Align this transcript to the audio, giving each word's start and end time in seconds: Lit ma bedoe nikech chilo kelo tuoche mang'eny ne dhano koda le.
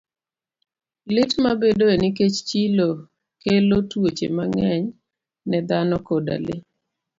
Lit 1.15 1.31
ma 1.43 1.51
bedoe 1.61 1.95
nikech 2.01 2.37
chilo 2.49 2.89
kelo 3.41 3.77
tuoche 3.89 4.27
mang'eny 4.37 4.85
ne 5.49 5.57
dhano 5.67 5.97
koda 6.07 6.35
le. 6.45 6.55